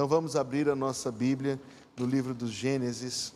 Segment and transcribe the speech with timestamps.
[0.00, 1.60] Então vamos abrir a nossa Bíblia
[1.94, 3.34] no livro dos Gênesis.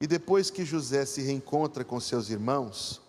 [0.00, 3.00] E depois que José se reencontra com seus irmãos,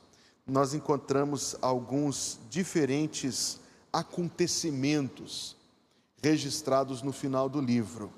[0.45, 3.59] nós encontramos alguns diferentes
[3.91, 5.55] acontecimentos
[6.21, 8.13] registrados no final do livro.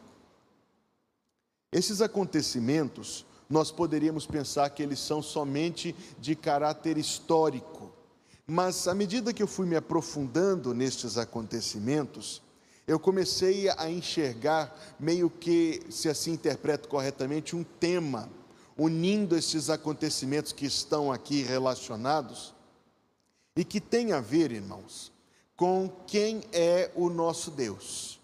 [1.72, 7.90] Esses acontecimentos, nós poderíamos pensar que eles são somente de caráter histórico,
[8.46, 12.42] mas à medida que eu fui me aprofundando nestes acontecimentos,
[12.88, 18.30] eu comecei a enxergar, meio que, se assim interpreto corretamente, um tema,
[18.78, 22.56] unindo esses acontecimentos que estão aqui relacionados,
[23.58, 25.12] e que tem a ver, irmãos,
[25.58, 28.20] com quem é o nosso Deus.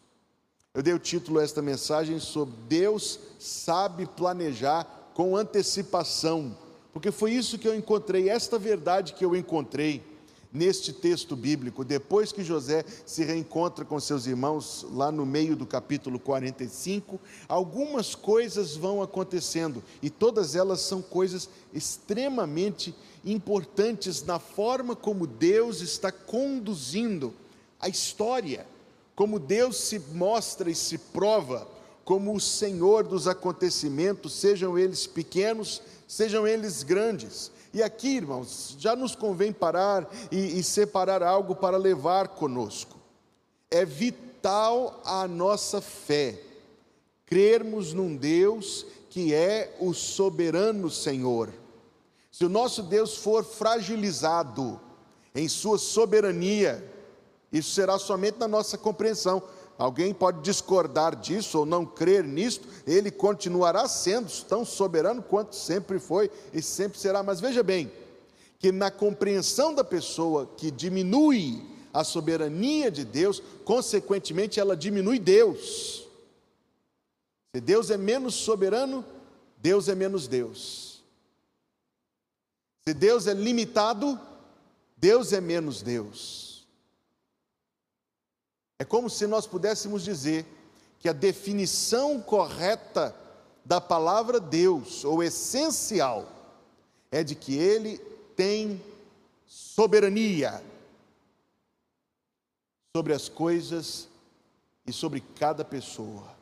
[0.73, 6.57] Eu dei o título a esta mensagem sobre Deus sabe planejar com antecipação,
[6.93, 10.12] porque foi isso que eu encontrei, esta verdade que eu encontrei
[10.53, 15.65] neste texto bíblico, depois que José se reencontra com seus irmãos, lá no meio do
[15.65, 22.93] capítulo 45, algumas coisas vão acontecendo e todas elas são coisas extremamente
[23.25, 27.33] importantes na forma como Deus está conduzindo
[27.79, 28.67] a história,
[29.15, 31.67] como Deus se mostra e se prova
[32.05, 37.51] como o Senhor dos acontecimentos, sejam eles pequenos, sejam eles grandes.
[37.73, 42.97] E aqui, irmãos, já nos convém parar e, e separar algo para levar conosco.
[43.71, 46.39] É vital a nossa fé,
[47.25, 51.51] crermos num Deus que é o soberano Senhor.
[52.31, 54.79] Se o nosso Deus for fragilizado
[55.33, 56.83] em sua soberania,
[57.51, 59.41] isso será somente na nossa compreensão.
[59.83, 65.99] Alguém pode discordar disso ou não crer nisto, ele continuará sendo tão soberano quanto sempre
[65.99, 67.21] foi e sempre será.
[67.21, 67.91] Mas veja bem,
[68.59, 71.61] que na compreensão da pessoa que diminui
[71.93, 76.07] a soberania de Deus, consequentemente ela diminui Deus.
[77.53, 79.05] Se Deus é menos soberano,
[79.57, 81.03] Deus é menos Deus.
[82.87, 84.17] Se Deus é limitado,
[84.95, 86.42] Deus é menos Deus.
[88.79, 90.45] É como se nós pudéssemos dizer
[90.99, 93.15] que a definição correta
[93.65, 96.27] da palavra Deus, ou essencial,
[97.11, 97.97] é de que Ele
[98.35, 98.81] tem
[99.45, 100.63] soberania
[102.95, 104.07] sobre as coisas
[104.85, 106.33] e sobre cada pessoa.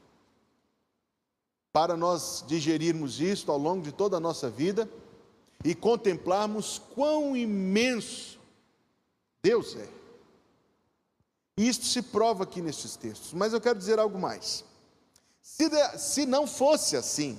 [1.71, 4.89] Para nós digerirmos isto ao longo de toda a nossa vida
[5.63, 8.39] e contemplarmos quão imenso
[9.41, 10.00] Deus é.
[11.57, 13.33] Isto se prova aqui nesses textos.
[13.33, 14.63] Mas eu quero dizer algo mais.
[15.41, 17.37] Se, de, se não fosse assim,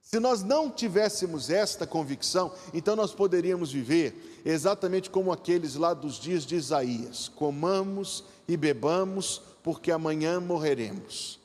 [0.00, 6.18] se nós não tivéssemos esta convicção, então nós poderíamos viver exatamente como aqueles lá dos
[6.18, 11.38] dias de Isaías: comamos e bebamos, porque amanhã morreremos.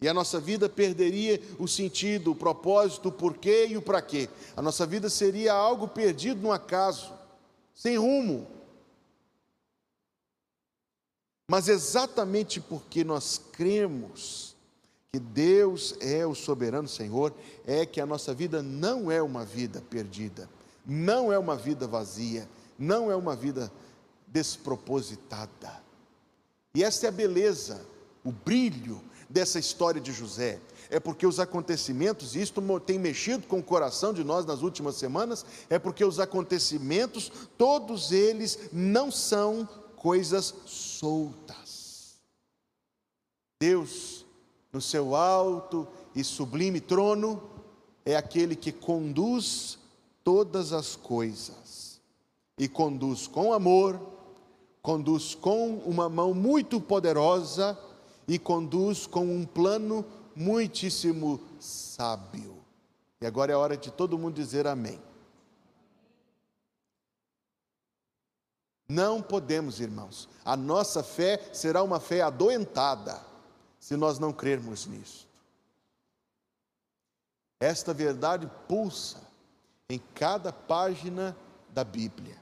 [0.00, 4.28] E a nossa vida perderia o sentido, o propósito, o porquê e o para quê.
[4.56, 7.12] A nossa vida seria algo perdido no acaso,
[7.74, 8.46] sem rumo.
[11.50, 14.54] Mas exatamente porque nós cremos
[15.12, 17.34] que Deus é o soberano Senhor,
[17.66, 20.48] é que a nossa vida não é uma vida perdida,
[20.86, 23.68] não é uma vida vazia, não é uma vida
[24.28, 25.82] despropositada.
[26.72, 27.84] E essa é a beleza,
[28.22, 30.60] o brilho dessa história de José.
[30.88, 34.94] É porque os acontecimentos, e isto tem mexido com o coração de nós nas últimas
[34.94, 39.68] semanas, é porque os acontecimentos, todos eles não são
[40.00, 42.18] coisas soltas.
[43.60, 44.24] Deus,
[44.72, 47.42] no seu alto e sublime trono,
[48.02, 49.78] é aquele que conduz
[50.24, 52.00] todas as coisas
[52.56, 54.00] e conduz com amor,
[54.80, 57.78] conduz com uma mão muito poderosa
[58.26, 60.02] e conduz com um plano
[60.34, 62.56] muitíssimo sábio.
[63.20, 64.98] E agora é hora de todo mundo dizer amém.
[68.90, 70.28] Não podemos, irmãos.
[70.44, 73.24] A nossa fé será uma fé adoentada
[73.78, 75.28] se nós não crermos nisso.
[77.60, 79.22] Esta verdade pulsa
[79.88, 81.36] em cada página
[81.68, 82.36] da Bíblia,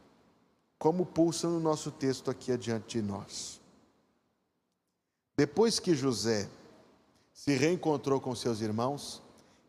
[0.78, 3.60] como pulsa no nosso texto aqui adiante de nós.
[5.36, 6.48] Depois que José
[7.30, 9.20] se reencontrou com seus irmãos,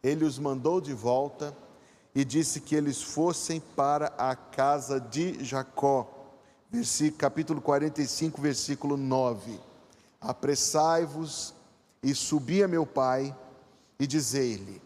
[0.02, 1.54] ele os mandou de volta
[2.16, 6.19] e disse que eles fossem para a casa de Jacó
[6.70, 9.60] versículo, capítulo 45, versículo 9:
[10.22, 11.54] Apressai-vos
[12.04, 13.36] e subi a meu pai
[14.00, 14.82] e dizei-lhe.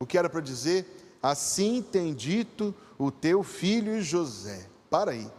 [0.00, 1.18] O que era para dizer?
[1.22, 4.66] Assim tem dito o teu filho José.
[4.90, 5.30] Para aí.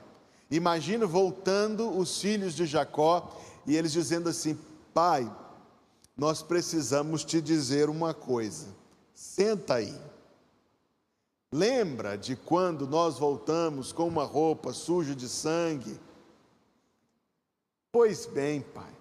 [0.50, 3.36] Imagina voltando os filhos de Jacó
[3.66, 4.58] e eles dizendo assim:
[4.94, 5.30] Pai,
[6.16, 8.68] nós precisamos te dizer uma coisa.
[9.14, 9.96] Senta aí.
[11.56, 15.98] Lembra de quando nós voltamos com uma roupa suja de sangue?
[17.94, 18.92] Pois bem, pai.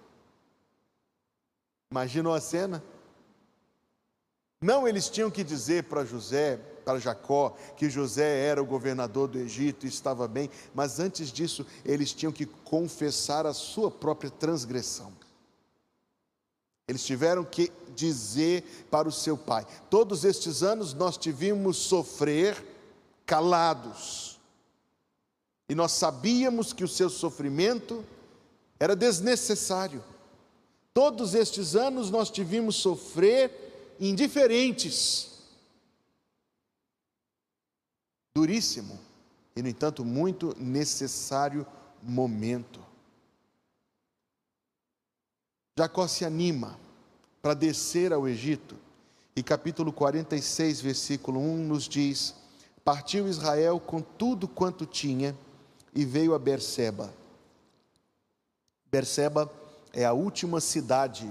[1.91, 2.81] Imaginou a cena?
[4.61, 6.55] Não eles tinham que dizer para José,
[6.85, 11.67] para Jacó, que José era o governador do Egito e estava bem, mas antes disso,
[11.83, 15.11] eles tinham que confessar a sua própria transgressão.
[16.87, 22.63] Eles tiveram que dizer para o seu pai: Todos estes anos nós tivemos sofrer
[23.25, 24.39] calados,
[25.67, 28.03] e nós sabíamos que o seu sofrimento
[28.79, 30.03] era desnecessário.
[30.93, 35.31] Todos estes anos nós tivemos sofrer indiferentes.
[38.35, 38.99] Duríssimo
[39.55, 41.65] e, no entanto, muito necessário
[42.03, 42.79] momento.
[45.77, 46.79] Jacó se anima
[47.41, 48.77] para descer ao Egito,
[49.35, 52.33] e capítulo 46, versículo 1 nos diz:
[52.81, 55.35] Partiu Israel com tudo quanto tinha
[55.93, 57.13] e veio a Berseba.
[58.89, 59.51] Berseba
[59.91, 61.29] é a última cidade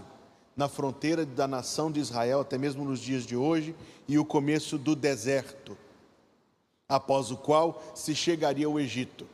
[0.54, 3.74] na fronteira da nação de Israel, até mesmo nos dias de hoje,
[4.06, 5.74] e o começo do deserto,
[6.86, 9.26] após o qual se chegaria ao Egito.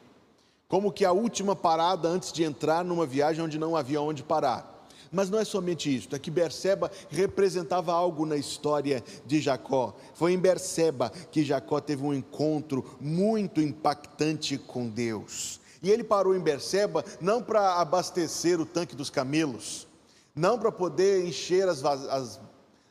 [0.69, 4.79] Como que a última parada antes de entrar numa viagem onde não havia onde parar.
[5.13, 9.95] Mas não é somente isso, é que Berseba representava algo na história de Jacó.
[10.15, 15.61] Foi em Berseba que Jacó teve um encontro muito impactante com Deus.
[15.83, 19.89] E ele parou em Berseba não para abastecer o tanque dos camelos,
[20.35, 22.41] não para poder encher as, as,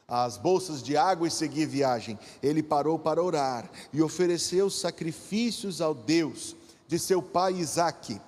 [0.06, 2.20] as bolsas de água e seguir viagem.
[2.44, 6.56] Ele parou para orar e ofereceu sacrifícios ao Deus
[6.86, 8.20] de seu pai Isaque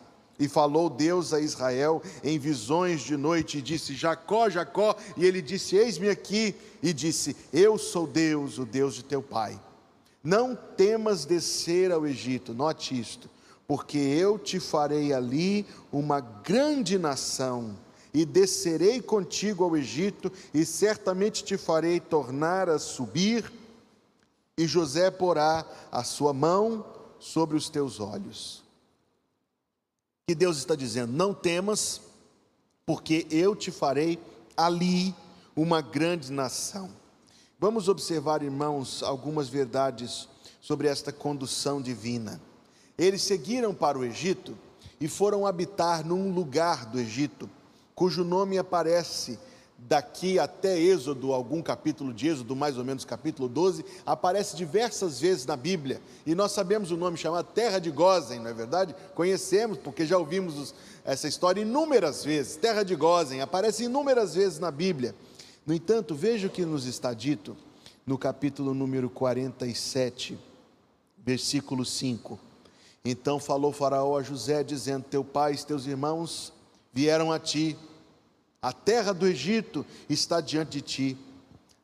[0.41, 4.95] e falou Deus a Israel em visões de noite e disse: Jacó, Jacó.
[5.15, 6.55] E ele disse: Eis-me aqui.
[6.81, 9.61] E disse: Eu sou Deus, o Deus de teu pai.
[10.23, 13.29] Não temas descer ao Egito, note isto,
[13.67, 17.77] porque eu te farei ali uma grande nação,
[18.11, 23.51] e descerei contigo ao Egito, e certamente te farei tornar a subir,
[24.57, 26.83] e José porá a sua mão
[27.19, 28.61] sobre os teus olhos
[30.27, 32.01] que Deus está dizendo: não temas,
[32.85, 34.19] porque eu te farei
[34.55, 35.13] ali
[35.55, 36.89] uma grande nação.
[37.59, 40.27] Vamos observar, irmãos, algumas verdades
[40.59, 42.41] sobre esta condução divina.
[42.97, 44.57] Eles seguiram para o Egito
[44.99, 47.49] e foram habitar num lugar do Egito,
[47.95, 49.39] cujo nome aparece
[49.87, 55.45] daqui até Êxodo, algum capítulo de Êxodo, mais ou menos capítulo 12, aparece diversas vezes
[55.45, 56.01] na Bíblia.
[56.25, 58.95] E nós sabemos o nome chamado Terra de Gozen, não é verdade?
[59.15, 62.55] Conhecemos, porque já ouvimos os, essa história inúmeras vezes.
[62.55, 65.15] Terra de Gozen aparece inúmeras vezes na Bíblia.
[65.65, 67.57] No entanto, veja o que nos está dito
[68.05, 70.37] no capítulo número 47,
[71.17, 72.39] versículo 5.
[73.03, 76.53] Então falou Faraó a José, dizendo: Teu pai e teus irmãos
[76.93, 77.77] vieram a ti
[78.61, 81.17] a terra do Egito está diante de ti.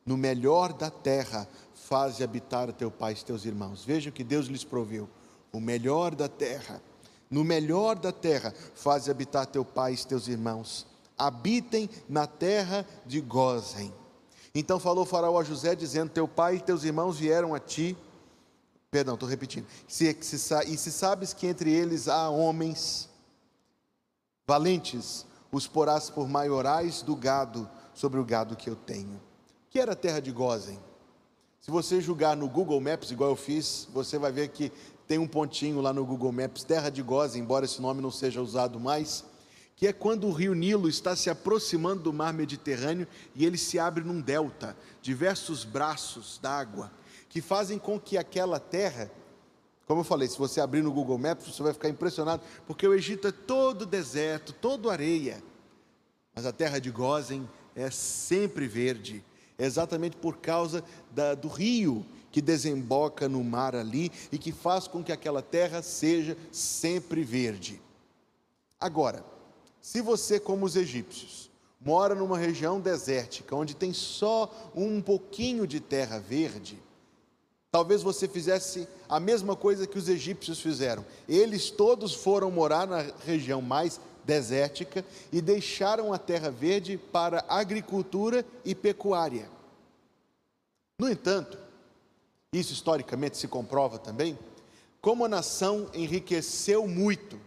[0.06, 3.84] No melhor da terra, faze habitar teu pai e teus irmãos.
[3.84, 5.08] Veja o que Deus lhes proveu.
[5.52, 6.80] O melhor da terra.
[7.30, 10.86] No melhor da terra, faze habitar teu pai e teus irmãos.
[11.16, 13.92] Habitem na terra de Gozem.
[14.54, 17.96] Então falou Faraó a José, dizendo: Teu pai e teus irmãos vieram a ti.
[18.90, 19.66] Perdão, estou repetindo.
[19.86, 23.08] Se, se, e se sabes que entre eles há homens
[24.46, 29.20] valentes, os porás por maiorais do gado sobre o gado que eu tenho.
[29.70, 30.78] Que era a terra de Gozen?
[31.60, 34.72] Se você julgar no Google Maps, igual eu fiz, você vai ver que
[35.06, 38.40] tem um pontinho lá no Google Maps, terra de Gozen, embora esse nome não seja
[38.40, 39.24] usado mais,
[39.74, 43.78] que é quando o rio Nilo está se aproximando do mar Mediterrâneo e ele se
[43.78, 46.90] abre num delta, diversos braços d'água,
[47.28, 49.10] que fazem com que aquela terra
[49.88, 52.92] como eu falei, se você abrir no Google Maps, você vai ficar impressionado, porque o
[52.92, 55.42] Egito é todo deserto, todo areia.
[56.34, 59.24] Mas a terra de Gozen é sempre verde,
[59.58, 65.02] exatamente por causa da, do rio que desemboca no mar ali e que faz com
[65.02, 67.80] que aquela terra seja sempre verde.
[68.78, 69.24] Agora,
[69.80, 75.80] se você, como os egípcios, mora numa região desértica, onde tem só um pouquinho de
[75.80, 76.78] terra verde,
[77.70, 81.04] Talvez você fizesse a mesma coisa que os egípcios fizeram.
[81.28, 88.44] Eles todos foram morar na região mais desértica e deixaram a terra verde para agricultura
[88.64, 89.50] e pecuária.
[90.98, 91.58] No entanto,
[92.52, 94.38] isso historicamente se comprova também,
[95.00, 97.38] como a nação enriqueceu muito,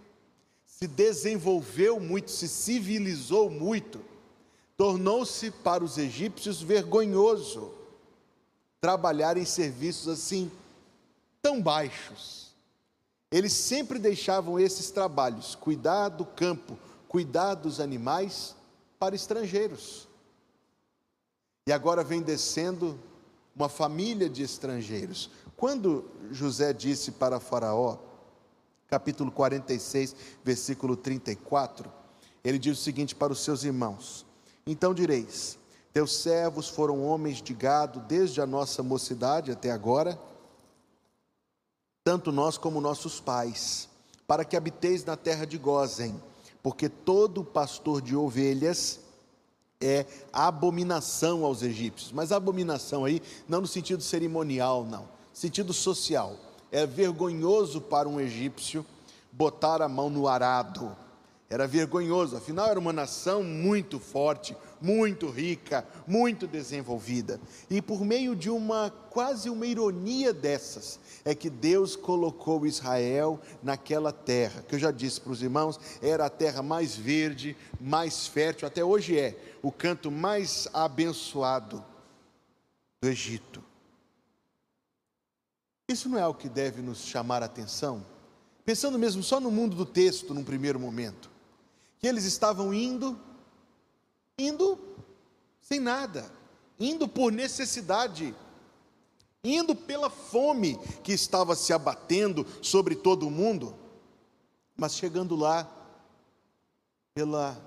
[0.65, 3.99] se desenvolveu muito, se civilizou muito,
[4.77, 7.80] tornou-se para os egípcios vergonhoso
[8.81, 10.51] trabalhar em serviços assim
[11.41, 12.51] tão baixos.
[13.31, 18.55] Eles sempre deixavam esses trabalhos, cuidar do campo, cuidar dos animais,
[18.99, 20.07] para estrangeiros.
[21.65, 22.99] E agora vem descendo
[23.55, 25.29] uma família de estrangeiros.
[25.55, 27.97] Quando José disse para Faraó,
[28.87, 31.91] capítulo 46, versículo 34,
[32.43, 34.25] ele diz o seguinte para os seus irmãos:
[34.65, 35.57] Então direis:
[35.93, 40.17] Teus servos foram homens de gado desde a nossa mocidade até agora,
[42.03, 43.89] tanto nós como nossos pais,
[44.25, 46.15] para que habiteis na terra de Gozem,
[46.63, 49.01] porque todo pastor de ovelhas
[49.81, 52.11] é abominação aos egípcios.
[52.11, 56.37] Mas abominação aí, não no sentido cerimonial, não, sentido social.
[56.71, 58.85] É vergonhoso para um egípcio
[59.33, 60.95] botar a mão no arado
[61.51, 67.39] era vergonhoso, afinal, era uma nação muito forte, muito rica, muito desenvolvida.
[67.69, 74.11] E por meio de uma quase uma ironia dessas, é que Deus colocou Israel naquela
[74.11, 78.67] terra, que eu já disse para os irmãos, era a terra mais verde, mais fértil,
[78.67, 81.83] até hoje é o canto mais abençoado
[83.01, 83.63] do Egito.
[85.89, 88.05] Isso não é o que deve nos chamar a atenção?
[88.65, 91.29] Pensando mesmo só no mundo do texto, num primeiro momento
[92.01, 93.17] que eles estavam indo,
[94.47, 94.77] indo
[95.61, 96.31] sem nada,
[96.79, 98.35] indo por necessidade,
[99.43, 103.73] indo pela fome que estava se abatendo sobre todo o mundo,
[104.75, 105.69] mas chegando lá,
[107.13, 107.59] pela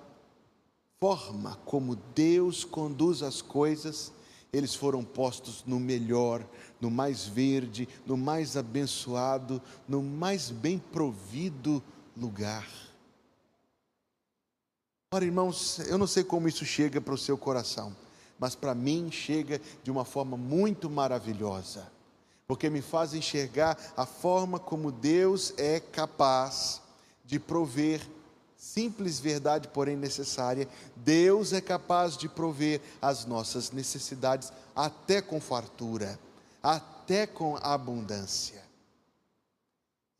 [1.00, 4.12] forma como Deus conduz as coisas,
[4.52, 6.46] eles foram postos no melhor,
[6.80, 11.82] no mais verde, no mais abençoado, no mais bem provido
[12.16, 12.68] lugar.
[15.14, 17.94] Ora, irmãos, eu não sei como isso chega para o seu coração,
[18.36, 21.86] mas para mim chega de uma forma muito maravilhosa,
[22.48, 26.82] porque me faz enxergar a forma como Deus é capaz
[27.24, 28.04] de prover
[28.56, 30.68] simples verdade, porém necessária.
[30.96, 36.18] Deus é capaz de prover as nossas necessidades até com fartura,
[36.60, 38.63] até com abundância.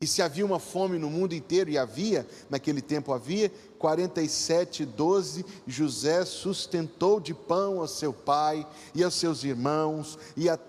[0.01, 5.45] E se havia uma fome no mundo inteiro, e havia, naquele tempo havia, 47, 12,
[5.65, 10.59] José sustentou de pão a seu pai e aos seus irmãos, e a,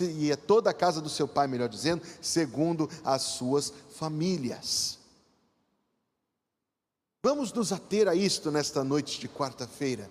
[0.00, 4.98] e a toda a casa do seu pai, melhor dizendo, segundo as suas famílias.
[7.22, 10.10] Vamos nos ater a isto nesta noite de quarta-feira.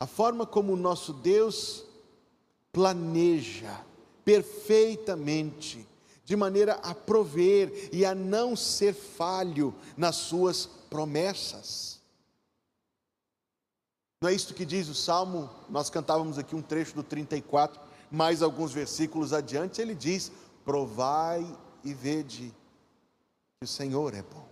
[0.00, 1.84] A forma como o nosso Deus
[2.72, 3.84] planeja
[4.24, 5.86] perfeitamente
[6.28, 12.00] de maneira a prover e a não ser falho nas suas promessas.
[14.20, 15.48] Não é isto que diz o Salmo?
[15.70, 17.80] Nós cantávamos aqui um trecho do 34,
[18.10, 20.30] mais alguns versículos adiante, ele diz:
[20.66, 21.46] Provai
[21.82, 22.54] e vede
[23.58, 24.46] que o Senhor é bom.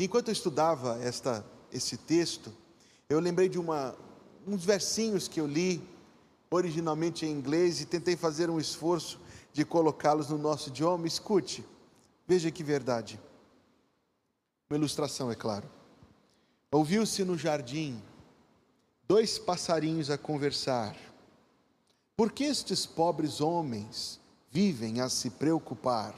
[0.00, 2.52] Enquanto eu estudava esta, esse texto,
[3.08, 3.96] eu lembrei de uma,
[4.46, 5.91] uns versinhos que eu li
[6.56, 9.18] originalmente em inglês e tentei fazer um esforço
[9.52, 11.06] de colocá-los no nosso idioma.
[11.06, 11.64] Escute,
[12.26, 13.20] veja que verdade.
[14.70, 15.68] Uma ilustração, é claro.
[16.70, 18.02] Ouviu-se no jardim
[19.06, 20.96] dois passarinhos a conversar.
[22.16, 26.14] Por que estes pobres homens vivem a se preocupar?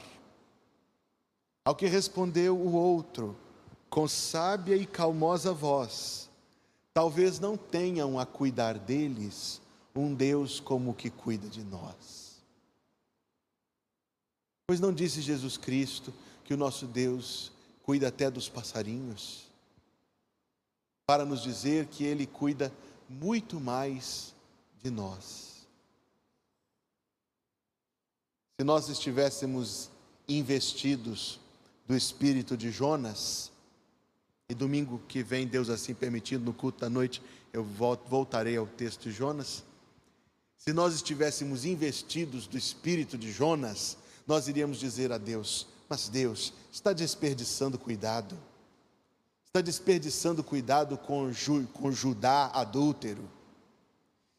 [1.63, 3.35] Ao que respondeu o outro,
[3.89, 6.29] com sábia e calmosa voz:
[6.93, 9.61] Talvez não tenham a cuidar deles
[9.95, 12.41] um Deus como o que cuida de nós.
[14.67, 17.51] Pois não disse Jesus Cristo que o nosso Deus
[17.83, 19.45] cuida até dos passarinhos?
[21.07, 22.73] Para nos dizer que Ele cuida
[23.07, 24.33] muito mais
[24.81, 25.67] de nós.
[28.59, 29.89] Se nós estivéssemos
[30.27, 31.39] investidos
[31.87, 33.51] do espírito de Jonas,
[34.47, 37.21] e domingo que vem, Deus assim permitindo, no culto da noite,
[37.51, 39.63] eu voltarei ao texto de Jonas.
[40.67, 43.95] Se nós estivéssemos investidos do espírito de Jonas,
[44.25, 48.35] nós iríamos dizer a Deus: Mas Deus está desperdiçando cuidado,
[49.45, 53.29] está desperdiçando cuidado com, Ju, com Judá adúltero,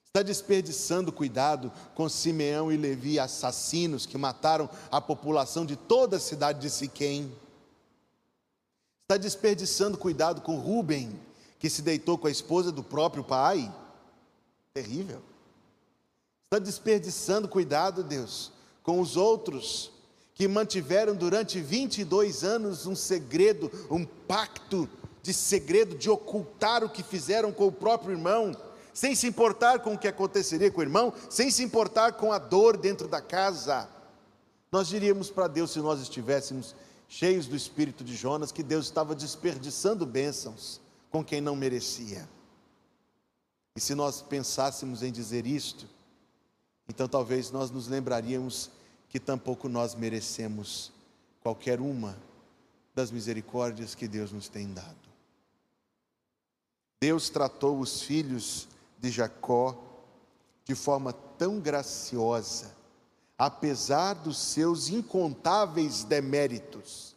[0.04, 6.20] está desperdiçando cuidado com Simeão e Levi assassinos que mataram a população de toda a
[6.20, 7.32] cidade de Siquém.
[9.02, 11.20] Está desperdiçando cuidado com Rubem,
[11.60, 13.72] que se deitou com a esposa do próprio pai.
[14.74, 15.22] Terrível.
[16.46, 18.52] Está desperdiçando cuidado, Deus,
[18.84, 19.90] com os outros
[20.32, 24.88] que mantiveram durante 22 anos um segredo, um pacto
[25.24, 28.56] de segredo, de ocultar o que fizeram com o próprio irmão,
[28.94, 32.38] sem se importar com o que aconteceria com o irmão, sem se importar com a
[32.38, 33.88] dor dentro da casa.
[34.70, 36.76] Nós diríamos para Deus, se nós estivéssemos
[37.08, 42.28] cheios do espírito de Jonas, que Deus estava desperdiçando bênçãos com quem não merecia.
[43.74, 45.95] E se nós pensássemos em dizer isto,
[46.88, 48.70] então talvez nós nos lembraríamos
[49.08, 50.92] que tampouco nós merecemos
[51.40, 52.16] qualquer uma
[52.94, 54.96] das misericórdias que Deus nos tem dado.
[57.00, 58.66] Deus tratou os filhos
[58.98, 59.76] de Jacó
[60.64, 62.74] de forma tão graciosa,
[63.38, 67.14] apesar dos seus incontáveis deméritos,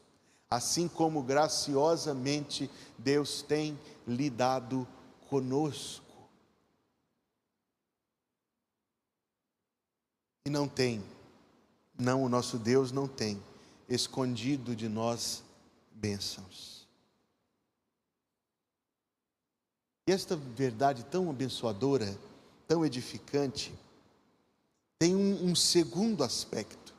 [0.49, 4.87] assim como graciosamente Deus tem lidado
[5.29, 6.08] conosco.
[10.49, 11.03] E não tem,
[11.95, 13.39] não, o nosso Deus não tem
[13.87, 15.43] escondido de nós
[15.91, 16.87] bênçãos.
[20.07, 22.17] E esta verdade tão abençoadora,
[22.67, 23.71] tão edificante,
[24.97, 26.95] tem um, um, segundo aspecto.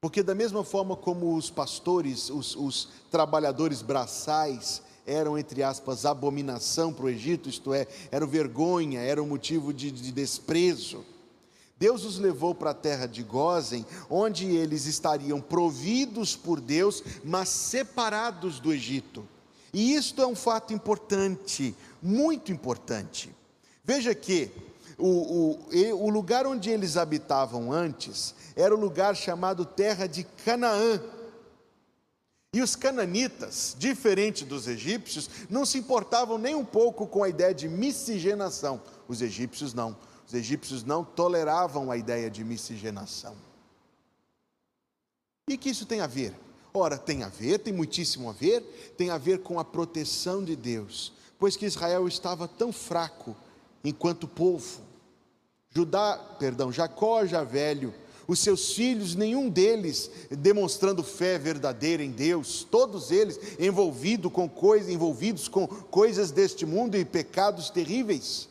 [0.00, 6.90] Porque, da mesma forma como os pastores, os, os trabalhadores braçais, eram, entre aspas, abominação
[6.90, 11.04] para o Egito, isto é, eram vergonha, eram motivo de, de desprezo.
[11.80, 17.48] Deus os levou para a terra de Gozem, onde eles estariam providos por Deus, mas
[17.48, 19.26] separados do Egito.
[19.72, 23.34] E isto é um fato importante, muito importante.
[23.82, 24.50] Veja que
[24.98, 31.00] o, o, o lugar onde eles habitavam antes era o lugar chamado Terra de Canaã.
[32.52, 37.54] E os cananitas, diferente dos egípcios, não se importavam nem um pouco com a ideia
[37.54, 38.82] de miscigenação.
[39.08, 39.96] Os egípcios não.
[40.30, 43.34] Os egípcios não toleravam a ideia de miscigenação.
[45.48, 46.32] E que isso tem a ver?
[46.72, 48.62] Ora, tem a ver, tem muitíssimo a ver,
[48.96, 53.34] tem a ver com a proteção de Deus, pois que Israel estava tão fraco
[53.82, 54.80] enquanto povo.
[55.74, 57.92] Judá, perdão, Jacó já velho,
[58.28, 64.88] os seus filhos, nenhum deles demonstrando fé verdadeira em Deus, todos eles envolvido com coisas,
[64.88, 68.48] envolvidos com coisas deste mundo e pecados terríveis.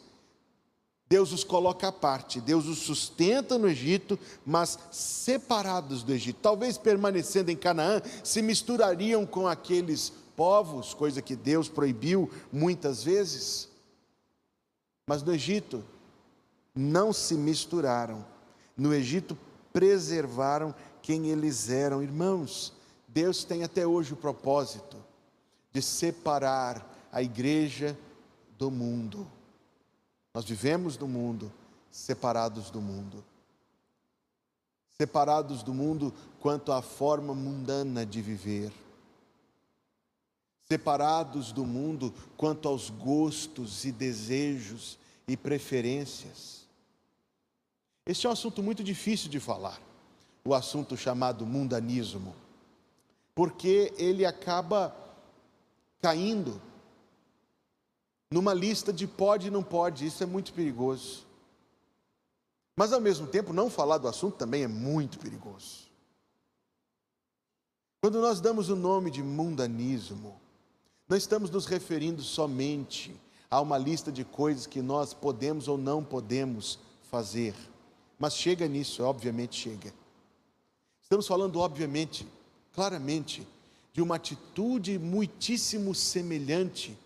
[1.10, 6.38] Deus os coloca à parte, Deus os sustenta no Egito, mas separados do Egito.
[6.39, 13.67] Talvez permanecendo em Canaã, se misturariam com aqueles povos, coisa que Deus proibiu muitas vezes.
[15.08, 15.84] Mas no Egito,
[16.76, 18.24] não se misturaram.
[18.78, 19.36] No Egito,
[19.74, 22.04] preservaram quem eles eram.
[22.04, 22.72] Irmãos,
[23.08, 24.95] Deus tem até hoje o propósito
[25.74, 27.98] de separar a igreja
[28.60, 29.28] do mundo.
[30.34, 31.52] Nós vivemos no mundo,
[31.89, 33.24] separados do mundo.
[34.92, 38.72] Separados do mundo quanto à forma mundana de viver.
[40.65, 46.68] Separados do mundo quanto aos gostos e desejos e preferências.
[48.06, 49.80] Este é um assunto muito difícil de falar,
[50.44, 52.36] o assunto chamado mundanismo,
[53.36, 54.96] porque ele acaba
[56.02, 56.62] caindo
[58.32, 61.26] numa lista de pode e não pode, isso é muito perigoso.
[62.76, 65.89] Mas ao mesmo tempo, não falar do assunto também é muito perigoso.
[68.02, 70.39] Quando nós damos o nome de mundanismo,
[71.08, 73.13] não estamos nos referindo somente
[73.52, 77.56] a uma lista de coisas que nós podemos ou não podemos fazer.
[78.18, 79.94] Mas chega nisso, obviamente chega.
[81.02, 82.28] Estamos falando, obviamente,
[82.72, 83.46] claramente,
[83.92, 86.98] de uma atitude muitíssimo semelhante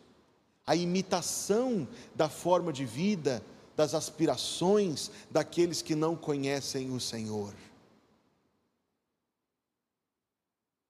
[0.66, 3.44] a imitação da forma de vida,
[3.76, 7.54] das aspirações daqueles que não conhecem o Senhor.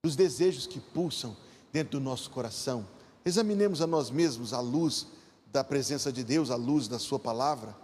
[0.04, 1.36] Dos desejos que pulsam
[1.72, 2.88] dentro do nosso coração.
[3.26, 5.08] Examinemos a nós mesmos à luz
[5.48, 7.76] da presença de Deus, à luz da Sua palavra.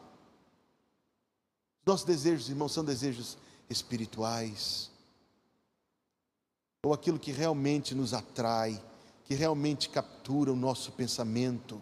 [1.86, 3.38] Nossos desejos, irmãos, são desejos
[3.70, 4.92] espirituais,
[6.84, 8.82] ou aquilo que realmente nos atrai,
[9.30, 11.80] que realmente capturam o nosso pensamento.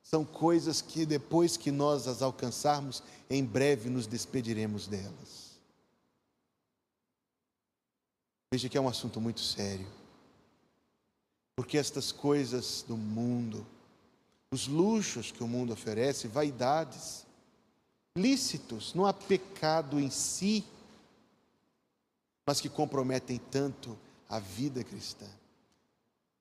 [0.00, 5.58] São coisas que depois que nós as alcançarmos, em breve nos despediremos delas.
[8.52, 9.88] Veja que é um assunto muito sério.
[11.56, 13.66] Porque estas coisas do mundo,
[14.52, 17.26] os luxos que o mundo oferece, vaidades,
[18.16, 20.64] lícitos, não há pecado em si,
[22.46, 25.26] mas que comprometem tanto a vida cristã.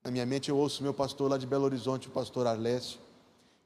[0.07, 2.97] Na minha mente eu ouço meu pastor lá de Belo Horizonte, o pastor Arlécio,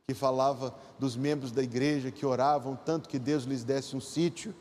[0.07, 4.51] que falava dos membros da igreja que oravam tanto que Deus lhes desse um sítio.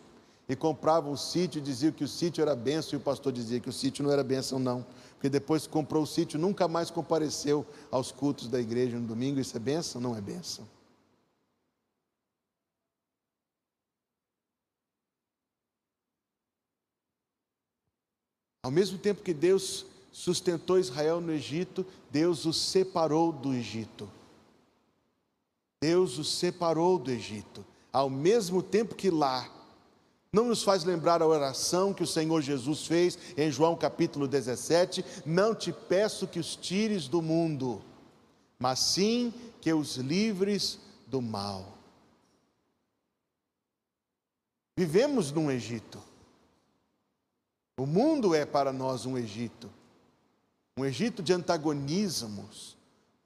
[0.46, 3.60] e compravam o sítio e diziam que o sítio era benção, e o pastor dizia
[3.60, 4.84] que o sítio não era benção, não.
[5.14, 9.40] Porque depois que comprou o sítio, nunca mais compareceu aos cultos da igreja no domingo.
[9.40, 10.02] Isso é benção?
[10.02, 10.68] Não é benção.
[18.62, 24.10] Ao mesmo tempo que Deus sustentou Israel no Egito, Deus os separou do Egito.
[25.80, 27.64] Deus os separou do Egito.
[27.92, 29.50] Ao mesmo tempo que lá,
[30.32, 35.04] não nos faz lembrar a oração que o Senhor Jesus fez em João capítulo 17:
[35.24, 37.82] Não te peço que os tires do mundo,
[38.58, 41.78] mas sim que os livres do mal.
[44.76, 46.00] Vivemos num Egito.
[47.76, 49.79] O mundo é para nós um Egito
[50.76, 52.76] um Egito de antagonismos,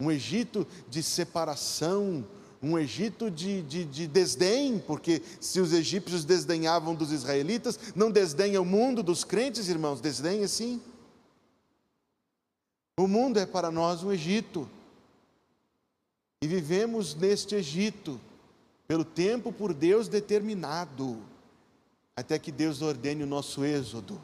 [0.00, 2.26] um Egito de separação,
[2.62, 8.60] um Egito de, de, de, desdém, porque se os egípcios desdenhavam dos israelitas, não desdenha
[8.60, 10.80] o mundo dos crentes, irmãos, desdenha sim.
[12.98, 14.68] O mundo é para nós um Egito,
[16.42, 18.20] e vivemos neste Egito,
[18.86, 21.18] pelo tempo por Deus determinado,
[22.16, 24.20] até que Deus ordene o nosso êxodo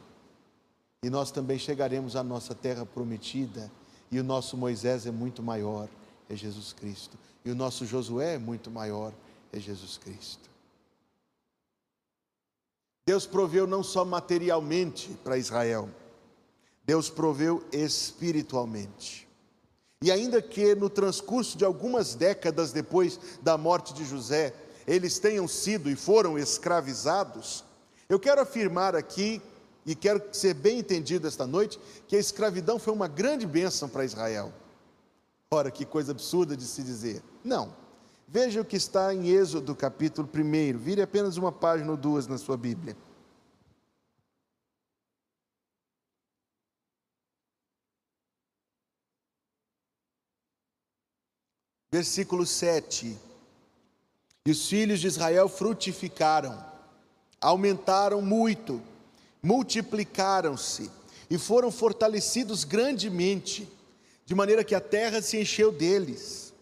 [1.02, 3.70] e nós também chegaremos à nossa terra prometida,
[4.10, 5.88] e o nosso Moisés é muito maior,
[6.28, 9.12] é Jesus Cristo, e o nosso Josué é muito maior,
[9.52, 10.50] é Jesus Cristo.
[13.06, 15.88] Deus proveu não só materialmente para Israel,
[16.84, 19.26] Deus proveu espiritualmente.
[20.02, 24.54] E ainda que no transcurso de algumas décadas depois da morte de José,
[24.86, 27.64] eles tenham sido e foram escravizados,
[28.08, 29.40] eu quero afirmar aqui
[29.84, 34.04] e quero ser bem entendido esta noite, que a escravidão foi uma grande bênção para
[34.04, 34.52] Israel.
[35.50, 37.22] Ora, que coisa absurda de se dizer.
[37.42, 37.74] Não.
[38.28, 40.78] Veja o que está em Êxodo capítulo 1.
[40.78, 42.96] Vire apenas uma página ou duas na sua Bíblia.
[51.90, 53.18] Versículo 7.
[54.46, 56.64] E os filhos de Israel frutificaram,
[57.40, 58.80] aumentaram muito,
[59.42, 60.90] multiplicaram-se
[61.28, 63.68] e foram fortalecidos grandemente,
[64.26, 66.52] de maneira que a terra se encheu deles.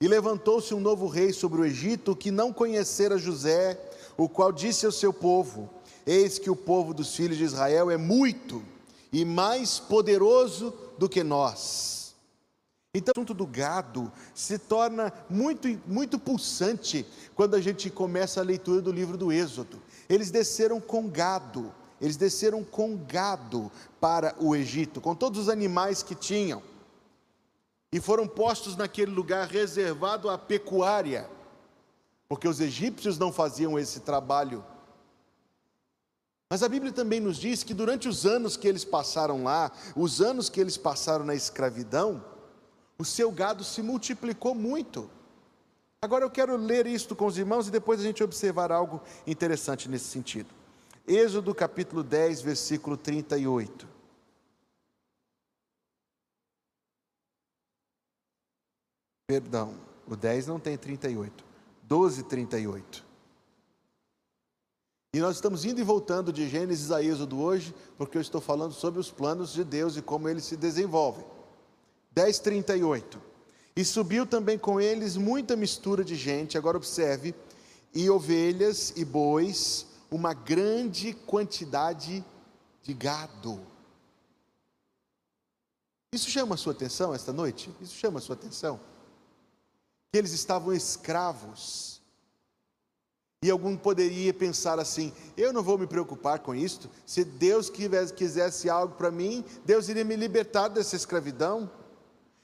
[0.00, 3.78] E levantou-se um novo rei sobre o Egito que não conhecera José,
[4.16, 5.68] o qual disse ao seu povo:
[6.06, 8.62] Eis que o povo dos filhos de Israel é muito
[9.12, 12.14] e mais poderoso do que nós.
[12.94, 18.44] Então, o assunto do gado se torna muito, muito pulsante quando a gente começa a
[18.44, 19.80] leitura do livro do Êxodo.
[20.08, 26.02] Eles desceram com gado, eles desceram com gado para o Egito, com todos os animais
[26.02, 26.62] que tinham,
[27.92, 31.28] e foram postos naquele lugar reservado à pecuária,
[32.28, 34.64] porque os egípcios não faziam esse trabalho.
[36.50, 40.20] Mas a Bíblia também nos diz que durante os anos que eles passaram lá, os
[40.20, 42.24] anos que eles passaram na escravidão,
[42.98, 45.10] o seu gado se multiplicou muito.
[46.00, 49.88] Agora eu quero ler isto com os irmãos e depois a gente observar algo interessante
[49.88, 50.57] nesse sentido.
[51.08, 53.88] Êxodo capítulo 10, versículo 38.
[59.26, 59.74] Perdão,
[60.06, 61.42] o 10 não tem 38.
[61.82, 63.06] 12, 38.
[65.14, 68.74] E nós estamos indo e voltando de Gênesis a Êxodo hoje, porque eu estou falando
[68.74, 71.24] sobre os planos de Deus e como eles se desenvolvem.
[72.12, 73.18] 10, 38.
[73.74, 77.34] E subiu também com eles muita mistura de gente, agora observe,
[77.94, 82.24] e ovelhas e bois, uma grande quantidade
[82.82, 83.60] de gado.
[86.12, 87.70] Isso chama a sua atenção esta noite?
[87.80, 88.80] Isso chama a sua atenção?
[90.10, 92.00] Que eles estavam escravos.
[93.42, 96.90] E algum poderia pensar assim: eu não vou me preocupar com isto.
[97.06, 101.70] Se Deus quisesse algo para mim, Deus iria me libertar dessa escravidão.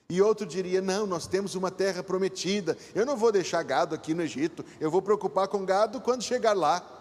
[0.08, 2.76] E outro diria: não, nós temos uma terra prometida.
[2.94, 4.64] Eu não vou deixar gado aqui no Egito.
[4.78, 6.93] Eu vou preocupar com gado quando chegar lá.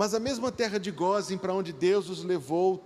[0.00, 2.82] Mas a mesma terra de Gozem para onde Deus os levou,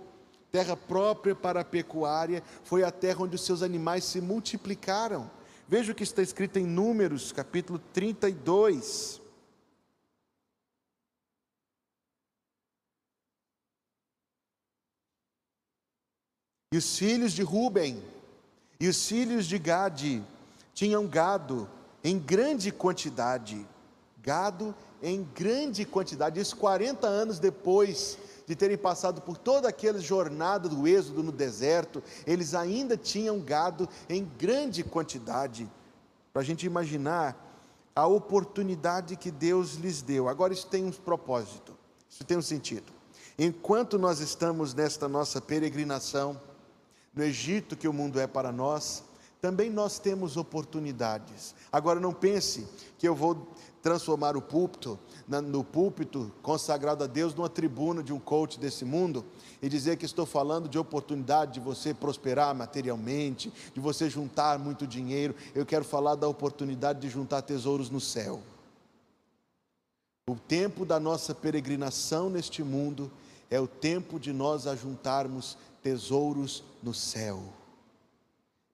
[0.51, 5.31] terra própria para a pecuária, foi a terra onde os seus animais se multiplicaram.
[5.65, 9.21] Veja o que está escrito em Números, capítulo 32.
[16.73, 18.03] E os filhos de Ruben
[18.77, 20.21] e os filhos de Gade
[20.73, 21.69] tinham gado
[22.03, 23.65] em grande quantidade,
[24.25, 30.67] gado em grande quantidade, isso 40 anos depois de terem passado por toda aquela jornada
[30.67, 35.69] do êxodo no deserto, eles ainda tinham gado em grande quantidade.
[36.33, 37.41] Para a gente imaginar
[37.95, 40.27] a oportunidade que Deus lhes deu.
[40.27, 41.77] Agora, isso tem um propósito,
[42.09, 42.91] isso tem um sentido.
[43.37, 46.39] Enquanto nós estamos nesta nossa peregrinação,
[47.13, 49.03] no Egito que o mundo é para nós,
[49.41, 51.53] também nós temos oportunidades.
[51.71, 53.47] Agora não pense que eu vou
[53.85, 59.23] transformar o púlpito, no púlpito consagrado a Deus, numa tribuna de um coach desse mundo
[59.61, 64.87] e dizer que estou falando de oportunidade de você prosperar materialmente, de você juntar muito
[64.87, 65.35] dinheiro.
[65.53, 68.41] Eu quero falar da oportunidade de juntar tesouros no céu.
[70.27, 73.11] O tempo da nossa peregrinação neste mundo
[73.51, 77.43] é o tempo de nós ajuntarmos tesouros no céu.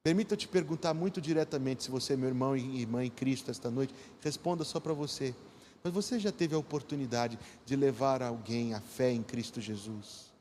[0.03, 3.51] Permita eu te perguntar muito diretamente, se você é meu irmão e irmã em Cristo
[3.51, 5.35] esta noite, responda só para você.
[5.83, 10.31] Mas você já teve a oportunidade de levar alguém à fé em Cristo Jesus?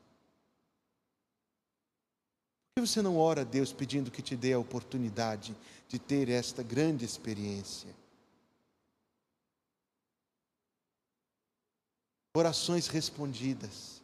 [2.73, 5.55] Por que você não ora a Deus pedindo que te dê a oportunidade
[5.87, 7.89] de ter esta grande experiência?
[12.33, 14.00] Orações respondidas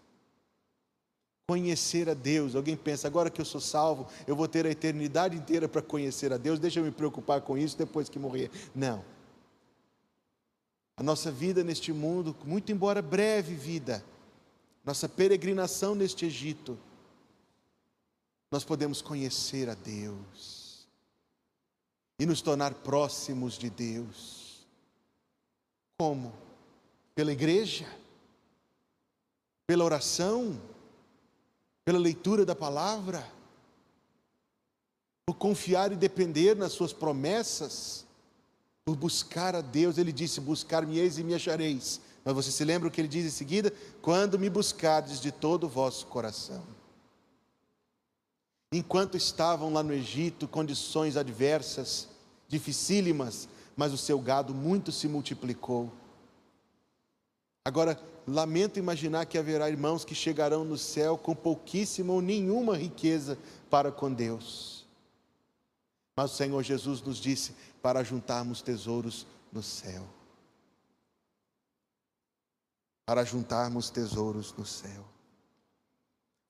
[1.48, 2.56] conhecer a Deus.
[2.56, 6.34] Alguém pensa, agora que eu sou salvo, eu vou ter a eternidade inteira para conhecer
[6.34, 8.52] a Deus, deixa eu me preocupar com isso depois que morrer.
[8.76, 9.04] Não.
[10.98, 14.04] A nossa vida neste mundo, muito embora breve vida,
[14.84, 16.78] nossa peregrinação neste Egito,
[18.52, 20.86] nós podemos conhecer a Deus
[22.20, 24.68] e nos tornar próximos de Deus.
[25.98, 26.34] Como?
[27.16, 27.86] Pela igreja?
[29.66, 30.60] Pela oração?
[31.88, 33.26] Pela leitura da palavra,
[35.26, 38.06] por confiar e depender nas suas promessas,
[38.84, 39.98] por buscar a Deus.
[39.98, 42.02] Ele disse: Buscar-me-eis e me achareis.
[42.26, 43.72] Mas você se lembra o que ele diz em seguida?
[44.02, 46.62] Quando me buscardes de todo o vosso coração.
[48.74, 52.10] Enquanto estavam lá no Egito, condições adversas,
[52.50, 53.48] dificílimas,
[53.78, 55.90] mas o seu gado muito se multiplicou.
[57.68, 63.38] Agora, lamento imaginar que haverá irmãos que chegarão no céu com pouquíssima ou nenhuma riqueza
[63.70, 64.88] para com Deus.
[66.16, 70.08] Mas o Senhor Jesus nos disse para juntarmos tesouros no céu.
[73.06, 75.04] Para juntarmos tesouros no céu.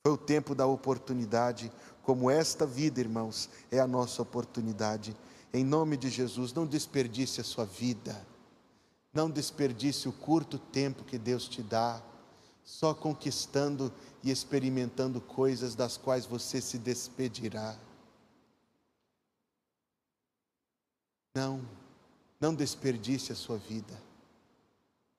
[0.06, 1.71] Foi o tempo da oportunidade,
[2.03, 5.17] como esta vida, irmãos, é a nossa oportunidade.
[5.51, 8.15] Em nome de Jesus, não desperdice a sua vida
[9.17, 11.99] não desperdice o curto tempo que Deus te dá,
[12.63, 13.91] só conquistando
[14.23, 17.75] e experimentando coisas das quais você se despedirá.
[21.36, 21.67] Não,
[22.39, 23.99] não desperdice a sua vida.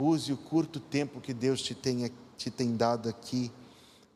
[0.00, 3.50] Use o curto tempo que Deus te, tenha, te tem dado aqui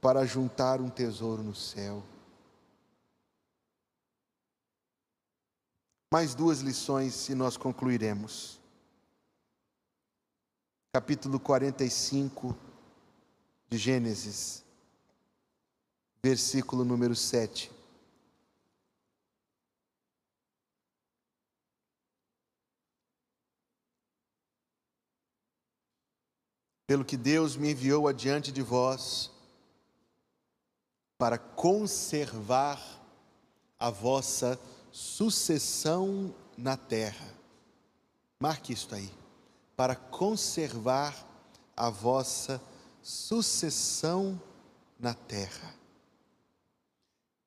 [0.01, 2.05] para juntar um tesouro no céu.
[6.13, 8.62] Mais duas lições e nós concluiremos
[10.95, 12.55] capítulo 45
[13.67, 14.63] de Gênesis,
[16.23, 17.73] versículo número 7.
[26.87, 29.31] Pelo que Deus me enviou adiante de vós,
[31.17, 32.79] para conservar
[33.79, 37.35] a vossa sucessão na terra.
[38.39, 39.22] Marque isto aí
[39.83, 41.27] para conservar
[41.77, 42.63] a vossa
[43.03, 44.41] sucessão
[44.97, 45.75] na terra.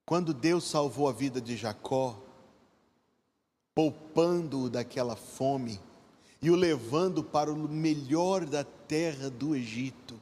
[0.06, 2.22] Quando Deus salvou a vida de Jacó,
[3.74, 5.80] poupando-o daquela fome
[6.42, 10.22] e o levando para o melhor da terra do Egito,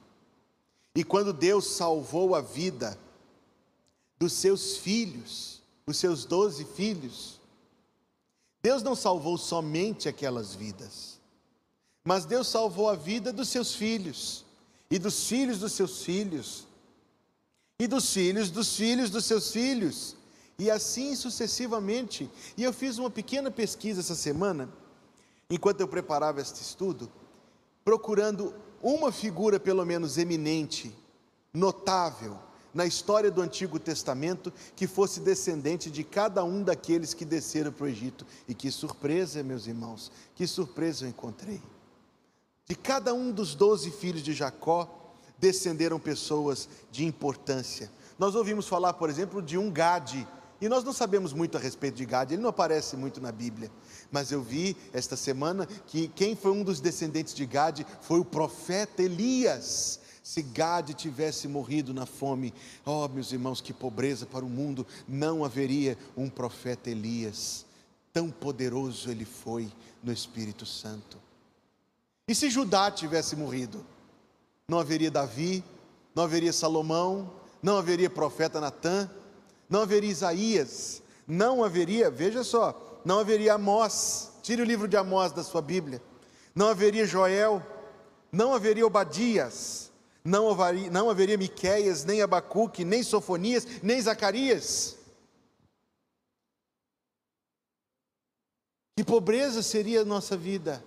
[0.94, 2.96] e quando Deus salvou a vida
[4.20, 7.42] dos seus filhos, os seus doze filhos,
[8.62, 11.23] Deus não salvou somente aquelas vidas,
[12.04, 14.46] mas Deus salvou a vida dos seus filhos,
[14.90, 16.68] e dos filhos dos seus filhos,
[17.80, 20.16] e dos filhos dos filhos dos seus filhos,
[20.60, 22.30] e assim sucessivamente.
[22.58, 24.70] E eu fiz uma pequena pesquisa essa semana,
[25.50, 27.12] enquanto eu preparava este estudo,
[27.84, 30.94] procurando uma figura pelo menos eminente,
[31.54, 32.38] notável,
[32.74, 37.86] na história do Antigo Testamento que fosse descendente de cada um daqueles que desceram para
[37.86, 38.26] o Egito.
[38.48, 41.62] E que surpresa, meus irmãos, que surpresa eu encontrei.
[42.66, 47.92] De cada um dos doze filhos de Jacó, descenderam pessoas de importância.
[48.18, 50.26] Nós ouvimos falar, por exemplo, de um Gade,
[50.62, 53.70] e nós não sabemos muito a respeito de Gade, ele não aparece muito na Bíblia.
[54.10, 58.26] Mas eu vi esta semana que quem foi um dos descendentes de Gade foi o
[58.26, 60.00] profeta Elias.
[60.24, 62.54] Se Gade tivesse morrido na fome,
[62.86, 67.66] oh meus irmãos, que pobreza para o mundo, não haveria um profeta Elias.
[68.14, 69.70] tão poderoso ele foi
[70.02, 71.18] no Espírito Santo.
[72.34, 73.86] E se Judá tivesse morrido?
[74.68, 75.64] Não haveria Davi,
[76.16, 79.08] não haveria Salomão, não haveria profeta Natã,
[79.70, 85.32] não haveria Isaías, não haveria, veja só, não haveria Amós, tire o livro de Amós
[85.32, 86.02] da sua Bíblia,
[86.56, 87.62] não haveria Joel,
[88.32, 89.92] não haveria Obadias,
[90.26, 94.98] não haveria, não haveria Miqueias, nem Abacuque, nem Sofonias, nem Zacarias.
[98.98, 100.84] Que pobreza seria a nossa vida?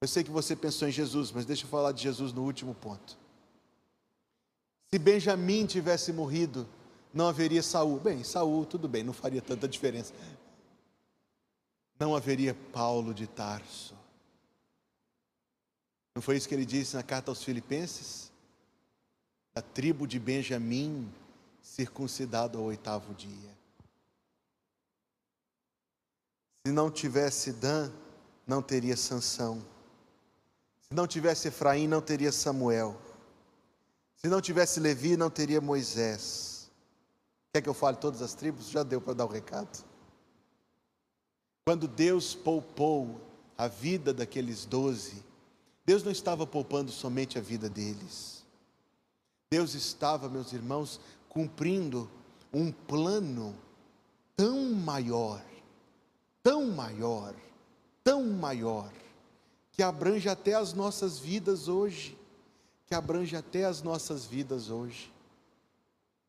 [0.00, 2.74] Eu sei que você pensou em Jesus, mas deixa eu falar de Jesus no último
[2.74, 3.16] ponto.
[4.90, 6.68] Se Benjamim tivesse morrido,
[7.12, 7.98] não haveria Saul.
[7.98, 10.12] Bem, Saul, tudo bem, não faria tanta diferença.
[11.98, 13.96] Não haveria Paulo de Tarso.
[16.14, 18.30] Não foi isso que ele disse na carta aos Filipenses?
[19.54, 21.10] A tribo de Benjamim,
[21.62, 23.56] circuncidado ao oitavo dia.
[26.66, 27.90] Se não tivesse Dan,
[28.46, 29.62] não teria Sansão.
[30.88, 32.96] Se não tivesse Efraim, não teria Samuel.
[34.16, 36.70] Se não tivesse Levi, não teria Moisés.
[37.52, 38.68] Quer que eu fale todas as tribos?
[38.68, 39.84] Já deu para dar o recado.
[41.64, 43.20] Quando Deus poupou
[43.58, 45.24] a vida daqueles doze,
[45.84, 48.44] Deus não estava poupando somente a vida deles.
[49.50, 52.08] Deus estava, meus irmãos, cumprindo
[52.52, 53.56] um plano
[54.36, 55.42] tão maior,
[56.42, 57.34] tão maior,
[58.04, 58.92] tão maior,
[59.76, 62.16] que abrange até as nossas vidas hoje
[62.86, 65.12] que abrange até as nossas vidas hoje.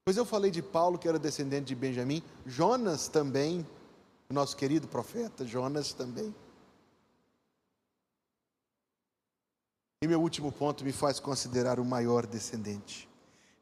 [0.03, 3.65] Pois eu falei de Paulo, que era descendente de Benjamim, Jonas também,
[4.29, 6.33] nosso querido profeta, Jonas também.
[10.01, 13.07] E meu último ponto me faz considerar o maior descendente.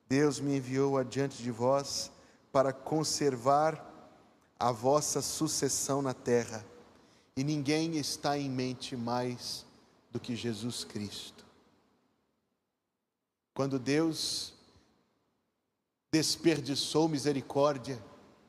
[0.08, 2.12] Deus me enviou adiante de vós
[2.52, 3.92] para conservar
[4.58, 6.64] a vossa sucessão na terra,
[7.36, 9.65] e ninguém está em mente mais
[10.16, 11.46] do que Jesus Cristo.
[13.54, 14.54] Quando Deus
[16.10, 18.02] desperdiçou misericórdia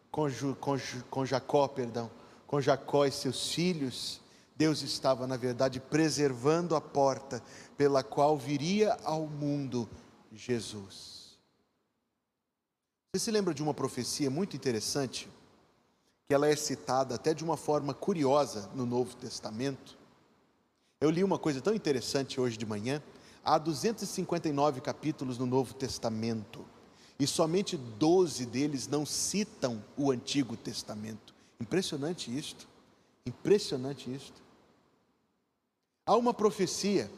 [0.08, 0.28] com,
[0.60, 0.76] com,
[1.10, 2.08] com Jacó, perdão,
[2.46, 4.20] com Jacó e seus filhos,
[4.54, 7.42] Deus estava, na verdade, preservando a porta
[7.76, 9.88] pela qual viria ao mundo
[10.32, 11.36] Jesus.
[13.12, 15.28] Você se lembra de uma profecia muito interessante,
[16.28, 19.95] que ela é citada até de uma forma curiosa no Novo Testamento?
[21.00, 23.02] Eu li uma coisa tão interessante hoje de manhã,
[23.46, 26.64] Há 259 capítulos no Novo Testamento
[27.16, 31.32] e somente 12 deles não citam o Antigo Testamento.
[31.60, 32.66] Impressionante isto.
[33.24, 34.42] Impressionante isto.
[36.04, 37.08] Há uma profecia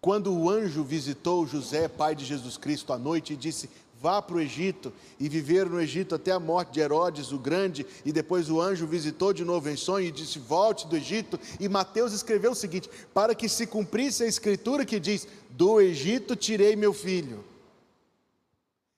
[0.00, 3.70] quando o anjo visitou José, pai de Jesus Cristo, à noite e disse:
[4.00, 7.86] vá para o Egito e viver no Egito até a morte de Herodes o Grande,
[8.04, 11.38] e depois o anjo visitou de novo em sonho e disse: Volte do Egito.
[11.60, 16.34] E Mateus escreveu o seguinte: para que se cumprisse a escritura que diz: Do Egito
[16.34, 17.44] tirei meu filho.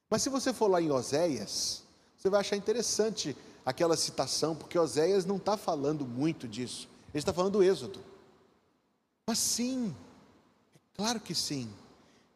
[0.09, 1.83] Mas se você for lá em Oséias,
[2.17, 3.37] você vai achar interessante
[3.67, 7.99] aquela citação, porque Oséias não está falando muito disso, ele está falando do Êxodo.
[9.27, 9.95] Mas sim,
[10.75, 11.69] é claro que sim.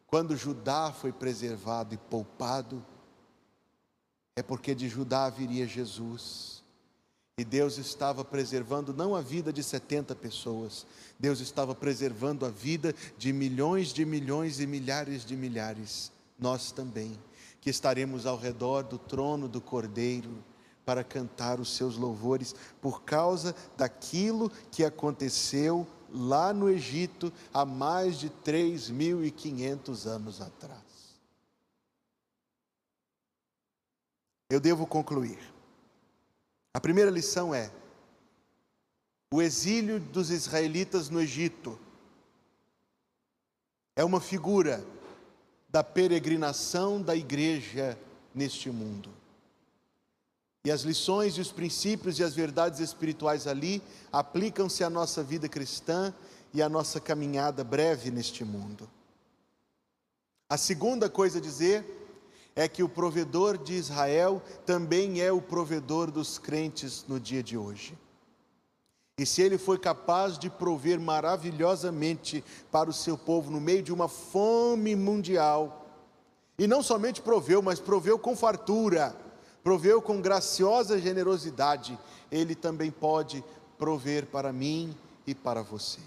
[0.07, 2.83] Quando Judá foi preservado e poupado,
[4.37, 6.63] é porque de Judá viria Jesus.
[7.37, 10.87] E Deus estava preservando não a vida de 70 pessoas,
[11.19, 17.15] Deus estava preservando a vida de milhões de milhões e milhares de milhares, nós também,
[17.61, 20.43] que estaremos ao redor do trono do Cordeiro
[20.83, 28.19] para cantar os seus louvores por causa daquilo que aconteceu lá no Egito há mais
[28.19, 30.81] de 3.500 anos atrás.
[34.49, 35.39] Eu devo concluir.
[36.73, 37.71] A primeira lição é:
[39.31, 41.77] o exílio dos israelitas no Egito
[43.95, 44.85] é uma figura
[45.67, 47.99] da peregrinação da igreja
[48.33, 49.09] neste mundo.
[50.67, 55.47] E as lições e os princípios e as verdades espirituais ali aplicam-se à nossa vida
[55.47, 56.13] cristã
[56.53, 58.89] e à nossa caminhada breve neste mundo.
[60.49, 61.85] A segunda coisa a dizer
[62.53, 67.57] é que o provedor de Israel também é o provedor dos crentes no dia de
[67.57, 67.97] hoje.
[69.17, 73.93] E se ele foi capaz de prover maravilhosamente para o seu povo no meio de
[73.93, 75.85] uma fome mundial,
[76.59, 79.15] e não somente proveu, mas proveu com fartura,
[79.67, 81.99] proveu com graciosa generosidade,
[82.31, 83.43] Ele também pode
[83.77, 85.99] prover para mim e para você.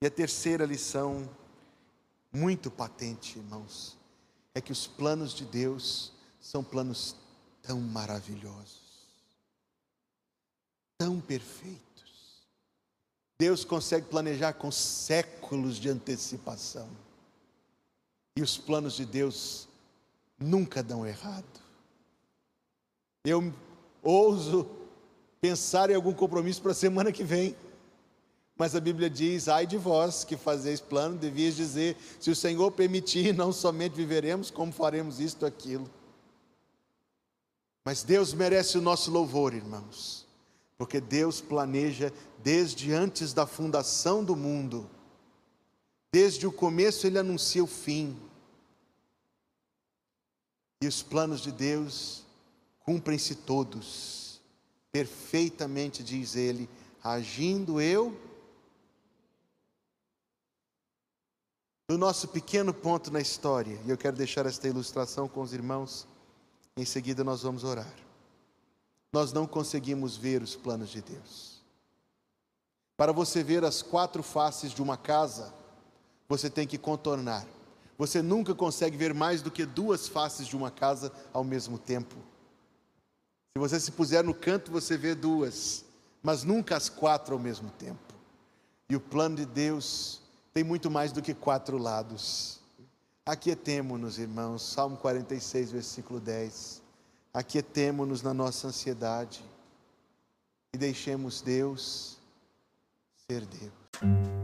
[0.00, 1.28] E a terceira lição,
[2.32, 3.98] muito patente, irmãos,
[4.54, 6.10] é que os planos de Deus
[6.40, 7.16] são planos
[7.60, 8.80] tão maravilhosos.
[10.96, 12.46] tão perfeitos.
[13.38, 16.88] Deus consegue planejar com séculos de antecipação.
[18.38, 19.68] E os planos de Deus
[20.38, 21.63] nunca dão errado.
[23.24, 23.52] Eu
[24.02, 24.68] ouso
[25.40, 27.56] pensar em algum compromisso para a semana que vem.
[28.56, 32.70] Mas a Bíblia diz: ai de vós que fazeis plano, devias dizer: se o Senhor
[32.72, 35.90] permitir, não somente viveremos, como faremos isto aquilo.
[37.84, 40.26] Mas Deus merece o nosso louvor, irmãos,
[40.76, 42.12] porque Deus planeja
[42.42, 44.88] desde antes da fundação do mundo,
[46.12, 48.16] desde o começo Ele anuncia o fim.
[50.82, 52.23] E os planos de Deus
[52.84, 54.40] cumprem-se todos,
[54.92, 56.68] perfeitamente, diz Ele,
[57.02, 58.16] agindo eu
[61.88, 66.06] no nosso pequeno ponto na história, e eu quero deixar esta ilustração com os irmãos,
[66.76, 67.92] em seguida nós vamos orar.
[69.12, 71.62] Nós não conseguimos ver os planos de Deus.
[72.96, 75.52] Para você ver as quatro faces de uma casa,
[76.28, 77.46] você tem que contornar.
[77.96, 82.16] Você nunca consegue ver mais do que duas faces de uma casa ao mesmo tempo.
[83.56, 85.84] Se você se puser no canto, você vê duas,
[86.20, 88.12] mas nunca as quatro ao mesmo tempo.
[88.90, 90.20] E o plano de Deus
[90.52, 92.58] tem muito mais do que quatro lados.
[93.24, 96.82] Aquietemo-nos, irmãos, Salmo 46, versículo 10.
[97.32, 99.44] Aquietemo-nos na nossa ansiedade
[100.72, 102.18] e deixemos Deus
[103.28, 104.43] ser Deus.